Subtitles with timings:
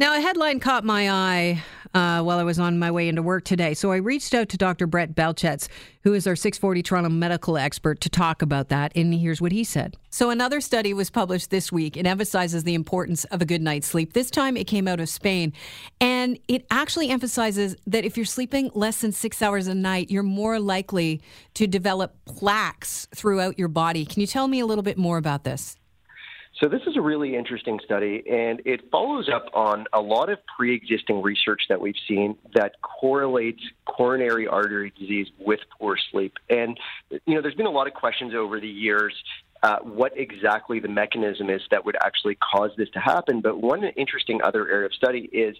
[0.00, 3.42] Now, a headline caught my eye uh, while I was on my way into work
[3.44, 3.74] today.
[3.74, 4.86] So I reached out to Dr.
[4.86, 5.66] Brett Belchetz,
[6.04, 8.92] who is our 640 Toronto medical expert, to talk about that.
[8.94, 9.96] And here's what he said.
[10.10, 11.96] So, another study was published this week.
[11.96, 14.12] It emphasizes the importance of a good night's sleep.
[14.12, 15.52] This time it came out of Spain.
[16.00, 20.22] And it actually emphasizes that if you're sleeping less than six hours a night, you're
[20.22, 21.20] more likely
[21.54, 24.04] to develop plaques throughout your body.
[24.04, 25.74] Can you tell me a little bit more about this?
[26.60, 30.38] So this is a really interesting study, and it follows up on a lot of
[30.56, 36.34] pre-existing research that we've seen that correlates coronary artery disease with poor sleep.
[36.50, 36.76] And
[37.26, 39.14] you know, there's been a lot of questions over the years
[39.62, 43.40] uh, what exactly the mechanism is that would actually cause this to happen.
[43.40, 45.56] But one interesting other area of study is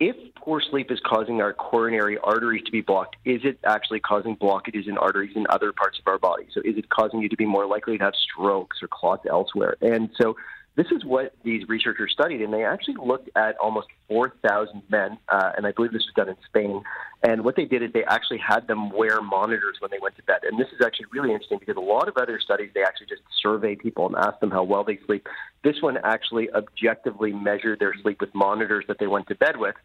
[0.00, 4.36] if poor sleep is causing our coronary arteries to be blocked, is it actually causing
[4.36, 6.46] blockages in arteries in other parts of our body?
[6.52, 9.76] So, is it causing you to be more likely to have strokes or clots elsewhere?
[9.80, 10.36] And so,
[10.76, 15.52] this is what these researchers studied, and they actually looked at almost 4,000 men, uh,
[15.56, 16.82] and I believe this was done in Spain.
[17.22, 20.22] And what they did is they actually had them wear monitors when they went to
[20.24, 20.40] bed.
[20.42, 23.22] And this is actually really interesting because a lot of other studies, they actually just
[23.40, 25.28] survey people and ask them how well they sleep.
[25.62, 29.76] This one actually objectively measured their sleep with monitors that they went to bed with.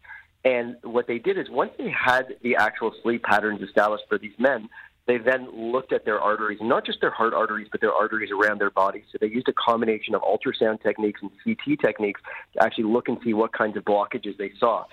[0.44, 4.32] And what they did is once they had the actual sleep patterns established for these
[4.38, 4.68] men,
[5.10, 8.60] they then looked at their arteries, not just their heart arteries, but their arteries around
[8.60, 9.02] their body.
[9.10, 12.20] So they used a combination of ultrasound techniques and CT techniques
[12.52, 14.84] to actually look and see what kinds of blockages they saw.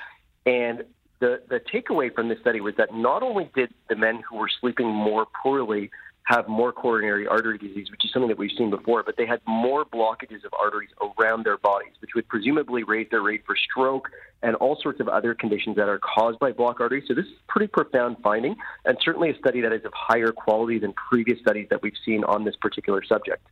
[0.48, 0.86] And
[1.20, 4.50] the, the takeaway from this study was that not only did the men who were
[4.59, 5.92] sleeping more poorly
[6.28, 9.39] have more coronary artery disease, which is something that we've seen before, but they had
[9.47, 14.09] more blockages of arteries around their bodies, which would presumably raise their rate for stroke
[14.44, 17.06] and all sorts of other conditions that are caused by block arteries.
[17.08, 20.80] So this is pretty profound finding, and certainly a study that is of higher quality
[20.80, 23.47] than previous studies that we've seen on this particular subject.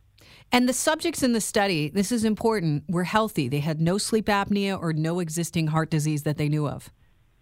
[0.52, 3.48] And the subjects in the study, this is important, were healthy.
[3.48, 6.90] They had no sleep apnea or no existing heart disease that they knew of.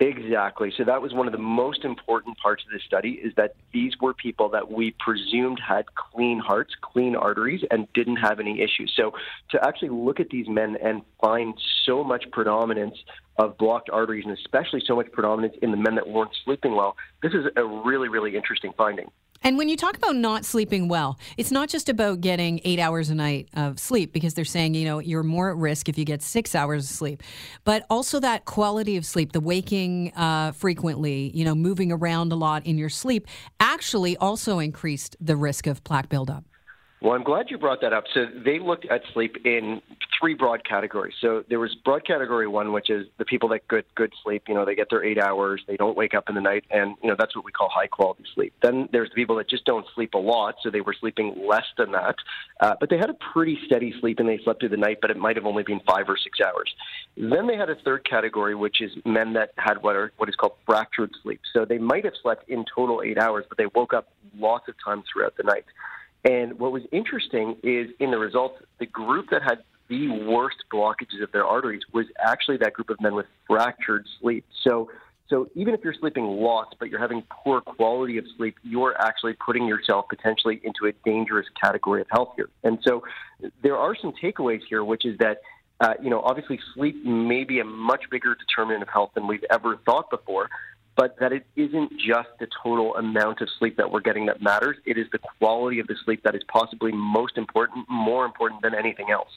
[0.05, 0.71] Exactly.
[0.77, 3.99] So that was one of the most important parts of this study is that these
[3.99, 8.93] were people that we presumed had clean hearts, clean arteries, and didn't have any issues.
[8.95, 9.15] So
[9.53, 11.55] to actually look at these men and find
[11.87, 12.99] so much predominance
[13.39, 16.97] of blocked arteries, and especially so much predominance in the men that weren't sleeping well,
[17.23, 19.11] this is a really, really interesting finding.
[19.45, 23.11] And when you talk about not sleeping well, it's not just about getting eight hours
[23.11, 26.07] a night of sleep because they're saying, you know, you're more at risk if you
[26.07, 27.23] get six hours of sleep,
[27.65, 32.37] but also that quality of sleep, the waking uh, frequently, you know, moving around a
[32.37, 33.29] lot in your sleep
[33.61, 36.45] actually also increased the risk of plaque buildup.
[37.05, 38.05] Well, I'm glad you brought that up.
[38.15, 39.83] So they looked at sleep in
[40.19, 41.13] three broad categories.
[41.21, 44.45] So there was broad category one, which is the people that get good sleep.
[44.49, 46.97] You know, they get their eight hours, they don't wake up in the night, and
[47.03, 48.55] you know that's what we call high quality sleep.
[48.63, 51.67] Then there's the people that just don't sleep a lot, so they were sleeping less
[51.77, 52.15] than that,
[52.61, 55.11] uh, but they had a pretty steady sleep and they slept through the night, but
[55.11, 56.75] it might have only been five or six hours.
[57.19, 60.37] Then they had a third category, which is men that had what are what is
[60.37, 61.43] called fractured sleep.
[61.53, 64.75] So they might have slept in total eight hours, but they woke up lots of
[64.83, 65.67] times throughout the night.
[66.25, 69.59] And what was interesting is in the results, the group that had
[69.89, 74.47] the worst blockages of their arteries was actually that group of men with fractured sleep.
[74.63, 74.91] So,
[75.29, 79.35] so even if you're sleeping lots, but you're having poor quality of sleep, you're actually
[79.35, 82.49] putting yourself potentially into a dangerous category of health here.
[82.63, 83.03] And so,
[83.63, 85.39] there are some takeaways here, which is that.
[85.81, 89.45] Uh, you know, obviously, sleep may be a much bigger determinant of health than we've
[89.51, 90.49] ever thought before
[90.97, 94.77] but that it isn't just the total amount of sleep that we're getting that matters.
[94.85, 98.75] It is the quality of the sleep that is possibly most important, more important than
[98.75, 99.31] anything else.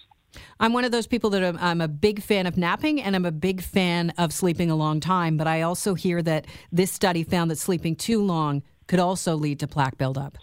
[0.59, 3.25] I'm one of those people that I'm, I'm, a big fan of napping and I'm
[3.25, 7.23] a big fan of sleeping a long time, but I also hear that this study
[7.23, 10.37] found that sleeping too long could also lead to plaque buildup.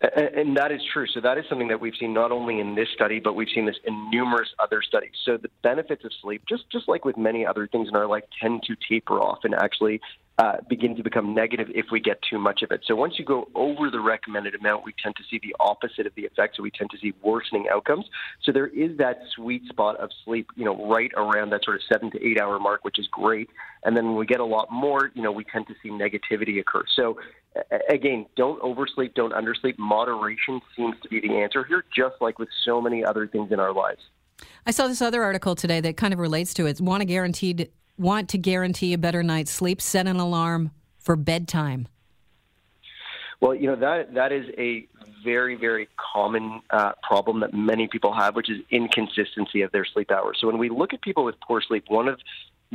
[0.00, 1.06] And that is true.
[1.06, 3.64] So that is something that we've seen not only in this study, but we've seen
[3.64, 5.12] this in numerous other studies.
[5.24, 8.24] So the benefits of sleep, just just like with many other things in our life,
[8.42, 10.02] tend to taper off and actually
[10.38, 12.80] uh, begin to become negative if we get too much of it.
[12.86, 16.14] So once you go over the recommended amount, we tend to see the opposite of
[16.16, 16.56] the effect.
[16.56, 18.06] So we tend to see worsening outcomes.
[18.42, 21.82] So there is that sweet spot of sleep, you know, right around that sort of
[21.90, 23.48] seven to eight hour mark, which is great.
[23.84, 26.58] And then when we get a lot more, you know, we tend to see negativity
[26.58, 26.82] occur.
[26.96, 27.16] So
[27.88, 29.78] again, don't oversleep, don't undersleep.
[29.78, 33.60] Moderation seems to be the answer here, just like with so many other things in
[33.60, 34.00] our lives.
[34.66, 36.80] I saw this other article today that kind of relates to it.
[36.80, 41.88] Want a guaranteed want to guarantee a better night's sleep, set an alarm for bedtime.
[43.40, 44.86] Well, you know that that is a
[45.22, 50.10] very very common uh, problem that many people have, which is inconsistency of their sleep
[50.10, 50.38] hours.
[50.40, 52.18] So when we look at people with poor sleep, one of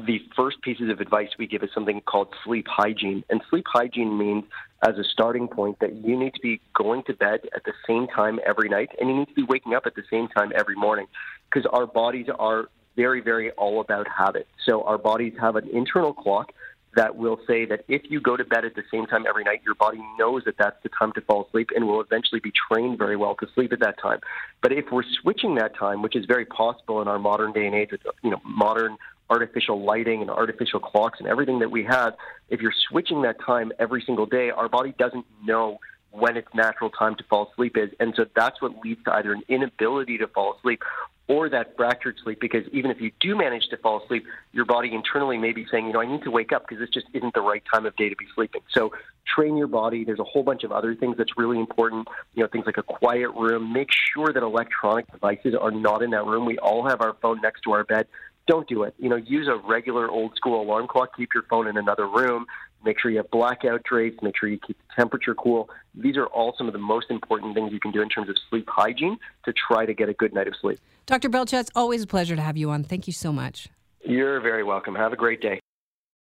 [0.05, 3.23] the first pieces of advice we give is something called sleep hygiene.
[3.29, 4.45] And sleep hygiene means,
[4.87, 8.07] as a starting point, that you need to be going to bed at the same
[8.07, 10.75] time every night and you need to be waking up at the same time every
[10.75, 11.07] morning
[11.49, 14.47] because our bodies are very, very all about habit.
[14.65, 16.51] So our bodies have an internal clock
[16.95, 19.61] that will say that if you go to bed at the same time every night,
[19.63, 22.97] your body knows that that's the time to fall asleep and will eventually be trained
[22.97, 24.19] very well to sleep at that time.
[24.61, 27.75] But if we're switching that time, which is very possible in our modern day and
[27.75, 28.97] age with you know modern
[29.29, 32.15] artificial lighting and artificial clocks and everything that we have,
[32.49, 35.79] if you're switching that time every single day, our body doesn't know
[36.11, 37.91] when its natural time to fall asleep is.
[37.99, 40.81] And so that's what leads to either an inability to fall asleep
[41.29, 44.93] or that fractured sleep because even if you do manage to fall asleep, your body
[44.93, 47.35] internally may be saying, you know, I need to wake up because this just isn't
[47.35, 48.61] the right time of day to be sleeping.
[48.71, 48.91] So
[49.27, 50.03] train your body.
[50.03, 52.07] There's a whole bunch of other things that's really important.
[52.33, 53.71] You know, things like a quiet room.
[53.71, 56.45] Make sure that electronic devices are not in that room.
[56.45, 58.07] We all have our phone next to our bed
[58.47, 58.93] don't do it.
[58.97, 61.15] You know, use a regular old school alarm clock.
[61.15, 62.45] Keep your phone in another room.
[62.83, 64.17] Make sure you have blackout drapes.
[64.21, 65.69] Make sure you keep the temperature cool.
[65.93, 68.35] These are all some of the most important things you can do in terms of
[68.49, 70.79] sleep hygiene to try to get a good night of sleep.
[71.05, 71.29] Dr.
[71.29, 72.83] Belchetz always a pleasure to have you on.
[72.83, 73.67] Thank you so much.
[74.05, 74.95] You're very welcome.
[74.95, 75.59] Have a great day.